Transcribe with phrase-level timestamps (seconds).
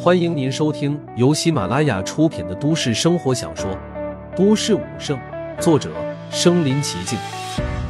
[0.00, 3.70] 欢迎您收听由喜马拉雅出品的都市生活小说
[4.36, 5.18] 《都市武圣》，
[5.60, 5.92] 作者：
[6.30, 7.18] 身临其境，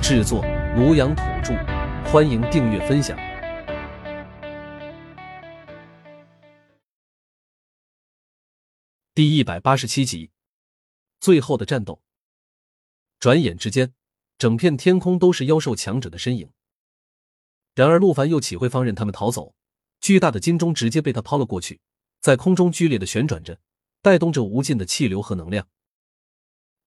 [0.03, 0.43] 制作：
[0.77, 1.55] 庐阳土著。
[2.11, 3.19] 欢迎订阅分享。
[9.15, 10.31] 第一百八十七集，
[11.21, 12.01] 最后的战斗。
[13.21, 13.93] 转眼之间，
[14.39, 16.51] 整片天空都是妖兽强者的身影。
[17.75, 19.55] 然而，陆凡又岂会放任他们逃走？
[20.01, 21.81] 巨大的金钟直接被他抛了过去。
[22.21, 23.61] 在空中剧烈的旋转着，
[24.03, 25.69] 带动着无尽的气流和能量。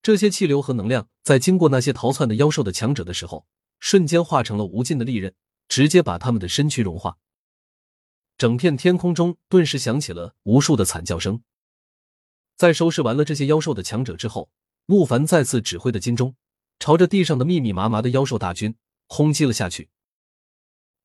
[0.02, 3.46] 这些气流和能量在经过那些逃窜的妖兽的强者的时候，
[3.80, 5.34] 瞬间化成了无尽的利刃，
[5.70, 7.18] 直接把他们的身躯融化。
[8.38, 11.44] 整片天空中顿时响起了无数的惨叫声。
[12.58, 14.50] 在收拾完了这些妖兽的强者之后，
[14.88, 16.36] 陆凡再次指挥的金钟
[16.80, 18.76] 朝着地上的密密麻麻的妖兽大军
[19.08, 19.90] 轰击了下去。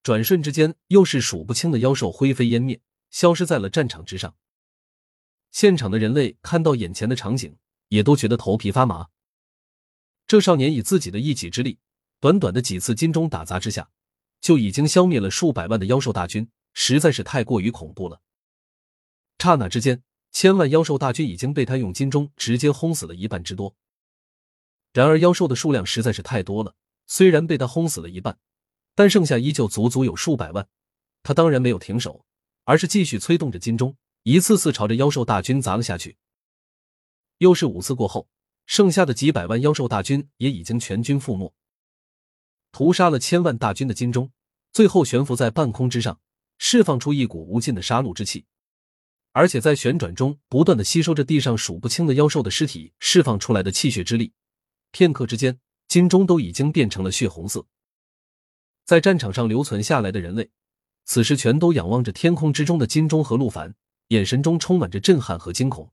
[0.07, 2.81] 转瞬之间，又是数不清的妖兽灰飞烟灭。
[3.11, 4.37] 消失在了战场之上。
[5.51, 7.57] 现场的人类看到眼前的场景，
[7.89, 9.09] 也都觉得头皮发麻。
[10.29, 11.81] 这少年以自己的一己之力，
[12.21, 13.91] 短短的几次金钟打砸之下，
[14.41, 18.21] 就已经消灭了数百万的妖兽大军，实在是太过于恐怖了。
[19.41, 23.75] 刹那之间，千万妖兽大军已经被他用金钟直接轰死了一半之多。
[24.93, 26.77] 然而，妖兽的数量实在是太多了，
[27.09, 28.39] 虽然被他轰死了一半，
[28.97, 30.67] 但剩下依旧足足有数百万。
[31.23, 32.27] 他当然没有停手。
[32.69, 36.17] 而是继续催动着金钟，一次次朝着妖兽大军砸了下去。
[37.39, 38.29] 又是五次过后，
[38.67, 41.55] 剩下的几百万妖兽大军也已经全军覆没。
[42.73, 44.33] 屠杀了千万大军的金钟，
[44.73, 46.19] 最后悬浮在半空之上，
[46.59, 48.47] 释放出一股无尽的杀戮之气，
[49.31, 54.33] 而且在旋转中不断的吸收着地上数不清的妖兽的尸体释放出来的气血之力。
[54.91, 57.65] 片刻之间，金钟都已经变成了血红色。
[58.87, 60.51] 在战场上留存下来的人类。
[61.05, 63.75] 此时，全都仰望着天空之中的金钟和陆凡，
[64.09, 65.93] 眼神中充满着震撼和惊恐。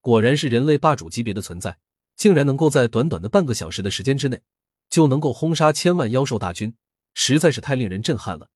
[0.00, 1.78] 果然是人类霸主级别的存在，
[2.16, 4.42] 竟然能够在短短的半个小时的时间之内，
[4.88, 6.74] 就能够轰杀千万妖兽大军，
[7.14, 8.48] 实在是太令人震撼了。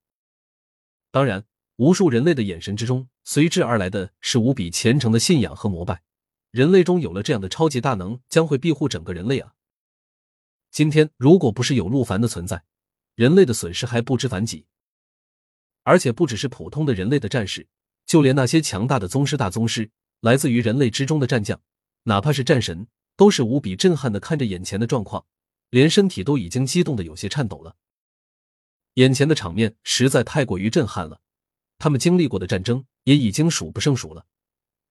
[1.11, 1.45] 当然，
[1.75, 6.01] 无数人类的眼神之中，随之而来的是无比虔诚的信仰和膜拜。
[6.51, 9.53] 人类中有了这样的超级大能，将会庇护整个人类啊！
[10.71, 12.63] 今天，如果不是有陆凡的存在，
[13.17, 14.67] 人类的损失还不知凡几。
[15.81, 17.67] 而且不只是普通的人类的战士，
[18.05, 19.89] 就连那些强大的宗师、大宗师，
[20.19, 21.59] 来自于人类之中的战将，
[22.03, 22.85] 哪怕是战神，
[23.15, 25.25] 都是无比震撼的看着眼前的状况，
[25.71, 27.75] 连身体都已经激动的有些颤抖了。
[28.93, 31.19] 眼前的场面实在太过于震撼了，
[31.79, 34.27] 他们经历过的战争也已经数不胜数了，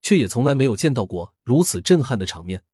[0.03, 2.65] 却也从来没有见到过如此震撼的场面。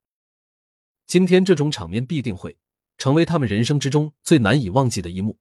[1.06, 2.56] 今天这种场面必定会
[3.02, 5.36] 成为他们人生之中最难以忘记的一幕。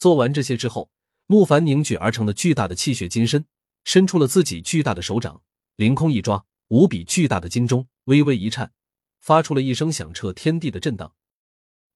[0.00, 0.90] 做完这些之后。
[1.26, 3.46] 慕凡凝聚而成的巨大的气血金身，
[3.84, 5.40] 伸出了自己巨大的手掌，
[5.76, 8.72] 凌空一抓，无比巨大的金钟微微一颤，
[9.20, 11.14] 发出了一声响彻天地的震荡。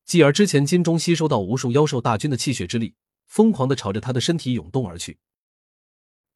[0.05, 2.95] 继而之前金钟吸收到无数妖兽大军的气血之力，
[3.27, 5.19] 疯狂的朝着他的身体涌动而去。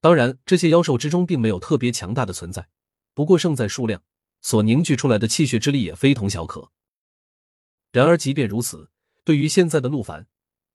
[0.00, 2.68] 当然，这些妖兽之中并没有特别强大的存在，
[3.14, 4.02] 不过胜在数量，
[4.42, 6.72] 所凝聚出来的气血之力也非同小可。
[7.92, 8.90] 然而，即便如此，
[9.24, 10.26] 对于现在的陆凡，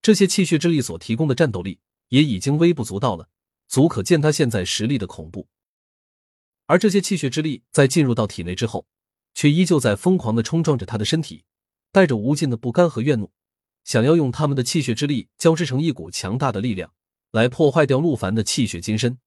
[0.02, 1.80] 这些气血之力所提供的战斗力。
[2.10, 3.30] 也已经微不足道了，
[3.68, 5.48] 足可见他现在实力的恐怖。
[6.68, 8.88] 而这些气血之力在进入到体内之后，
[9.34, 11.46] 却依旧在疯狂的冲撞着他的身体，
[11.92, 13.32] 带着无尽的不甘和怨怒，
[13.84, 16.94] 想要用他们的气血之力交织成一股强大的力量，
[17.32, 19.18] 来破坏掉陆凡的气血金身。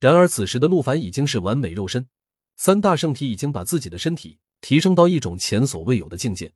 [0.00, 2.08] 然而此时的陆凡已经是完美肉身，
[2.56, 6.54] 三大圣体已经把自己的身体提升到一种前所未有的境界，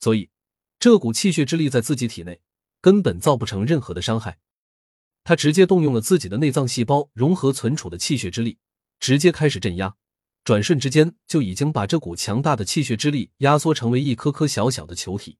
[0.00, 0.30] 所以
[0.78, 2.40] 这股气血之力在自己体内。
[2.80, 4.38] 根本造不成任何的伤害，
[5.24, 8.58] 他直接动用了自己的内脏细胞融合存储的气血之力，
[9.00, 9.96] 直接开始镇压。
[10.44, 15.38] 转瞬之间，就已经把这股强大的气血之力压缩成为一颗颗小小的球体。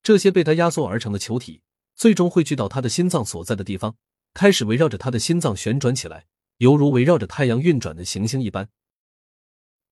[0.00, 1.62] 这些被他压缩而成的球体，
[1.96, 3.96] 最终汇聚到他的心脏所在的地方，
[4.32, 6.26] 开始围绕着他的心脏旋转起来，
[6.58, 8.68] 犹如围绕着太阳运转的行星一般。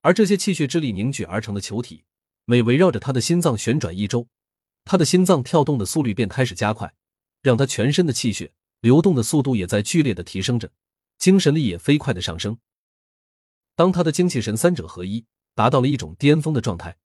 [0.03, 2.05] 而这些气血之力凝聚而成的球体，
[2.45, 4.29] 每围绕着他的心脏旋转一周。
[4.85, 6.95] 他的心脏跳动的速率便开始加快，
[7.43, 10.73] 让他全身的气血流动的速度也在剧烈的提升着，
[11.19, 12.59] 精神力也飞快的上升。
[13.77, 16.97] 当他的精气神三者合一，达到了一种巅峰的状态，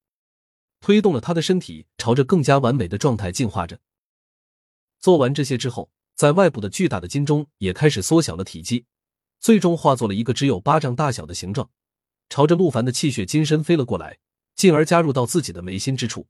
[0.79, 3.79] 推动了他的身体朝着更加完美的状态进化着。
[4.99, 8.85] 做完这些之后，在外部的巨大的金钟也开始缩小了体积，
[9.39, 11.69] 最终化作了一个只有巴掌大小的形状，
[12.29, 14.17] 朝着陆凡的气血金身飞了过来，
[14.55, 16.27] 进而加入到自己的眉心之处。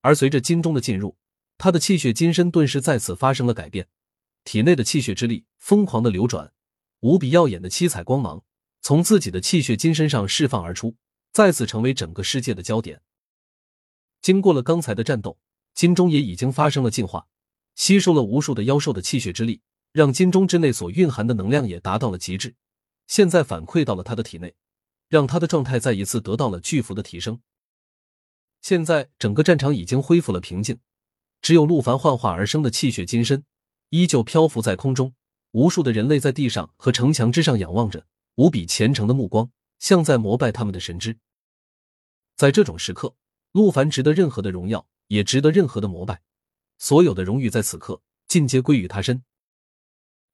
[0.00, 1.16] 而随着金钟的进入，
[1.58, 3.88] 他的气血金身顿时再次发生了改变，
[4.44, 6.52] 体内的气血之力疯狂的流转，
[7.00, 8.42] 无比耀眼的七彩光芒
[8.80, 10.96] 从自己的气血金身上释放而出，
[11.32, 13.02] 再次成为整个世界的焦点。
[14.22, 15.38] 经过了刚才的战斗，
[15.74, 17.26] 金钟也已经发生了进化，
[17.74, 19.60] 吸收了无数的妖兽的气血之力，
[19.92, 22.54] 让金钟之内所蕴含的能量也达到了极致。
[23.06, 24.54] 现在反馈到了他的体内，
[25.10, 27.42] 让他的状态再一次得到了巨幅的提升。
[28.62, 30.78] 现在整个战场已经恢复了平静，
[31.42, 33.44] 只有陆凡幻化而生的气血金身
[33.88, 35.12] 依旧漂浮在空中。
[35.50, 41.18] 无数的人类在地上和城墙之上仰望着，无比虔诚的目光，像在膜拜他们的神之。
[42.36, 43.16] 在这种时刻，
[43.50, 46.22] 陆凡值得任何的荣耀，也值得任何的膜拜。
[46.78, 49.24] 所有的荣誉在此刻尽皆归于他身。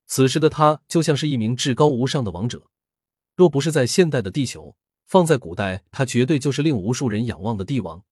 [0.07, 2.69] 此时的他就像是一名至高无上的王者，
[3.37, 4.75] 若不是在现代的地球，
[5.07, 8.03] 放在古代，他绝对就是令无数人仰望的帝王。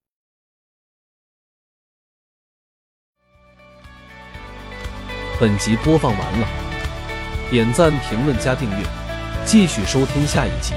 [5.40, 6.46] 本集播放完了，
[7.50, 8.86] 点赞、评论、加订阅，
[9.46, 10.74] 继续收听下一集。